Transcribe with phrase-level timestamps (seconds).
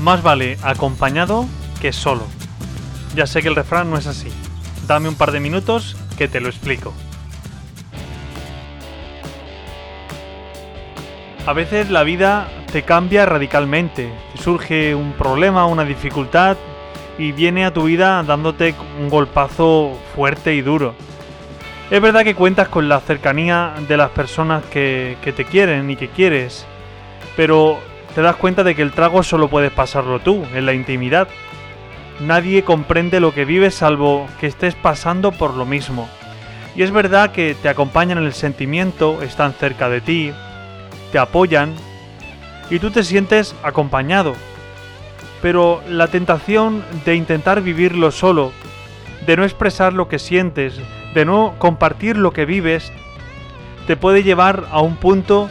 [0.00, 1.46] Más vale acompañado
[1.80, 2.24] que solo.
[3.14, 4.28] Ya sé que el refrán no es así.
[4.86, 6.94] Dame un par de minutos que te lo explico.
[11.46, 14.12] A veces la vida te cambia radicalmente.
[14.34, 16.56] Te surge un problema, una dificultad
[17.18, 20.94] y viene a tu vida dándote un golpazo fuerte y duro.
[21.90, 25.96] Es verdad que cuentas con la cercanía de las personas que, que te quieren y
[25.96, 26.66] que quieres,
[27.34, 27.78] pero
[28.14, 31.28] te das cuenta de que el trago solo puedes pasarlo tú, en la intimidad.
[32.20, 36.08] Nadie comprende lo que vives salvo que estés pasando por lo mismo.
[36.74, 40.32] Y es verdad que te acompañan en el sentimiento, están cerca de ti,
[41.12, 41.74] te apoyan
[42.70, 44.34] y tú te sientes acompañado.
[45.40, 48.52] Pero la tentación de intentar vivirlo solo,
[49.26, 50.80] de no expresar lo que sientes,
[51.14, 52.92] de no compartir lo que vives,
[53.86, 55.48] te puede llevar a un punto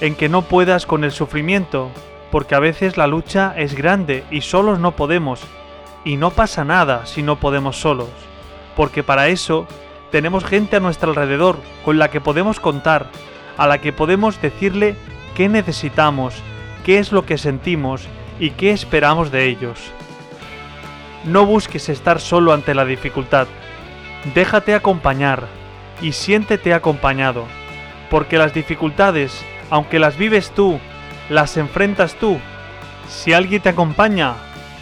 [0.00, 1.90] en que no puedas con el sufrimiento,
[2.30, 5.40] porque a veces la lucha es grande y solos no podemos.
[6.04, 8.08] Y no pasa nada si no podemos solos,
[8.76, 9.66] porque para eso
[10.10, 13.06] tenemos gente a nuestro alrededor con la que podemos contar,
[13.56, 14.96] a la que podemos decirle
[15.34, 16.34] qué necesitamos,
[16.84, 18.06] qué es lo que sentimos
[18.40, 19.78] y qué esperamos de ellos.
[21.24, 23.48] No busques estar solo ante la dificultad,
[24.34, 25.46] déjate acompañar
[26.00, 27.44] y siéntete acompañado,
[28.08, 30.78] porque las dificultades, aunque las vives tú,
[31.28, 32.38] las enfrentas tú.
[33.08, 34.34] Si alguien te acompaña,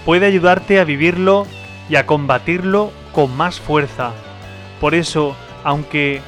[0.05, 1.47] puede ayudarte a vivirlo
[1.89, 4.13] y a combatirlo con más fuerza.
[4.81, 6.21] Por eso, aunque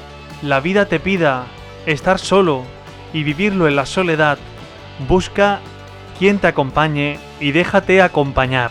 [0.42, 1.46] la vida te pida
[1.86, 2.62] estar solo
[3.12, 4.38] y vivirlo en la soledad,
[5.08, 5.60] busca
[6.18, 8.70] quien te acompañe y déjate acompañar.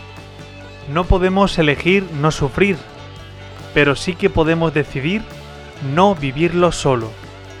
[0.92, 2.76] No podemos elegir no sufrir,
[3.74, 5.22] pero sí que podemos decidir
[5.94, 7.10] no vivirlo solo.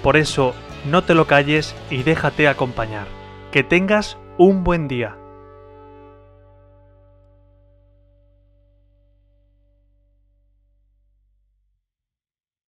[0.02, 0.54] Por eso,
[0.90, 3.06] no te lo calles y déjate acompañar.
[3.52, 5.16] Que tengas un buen día.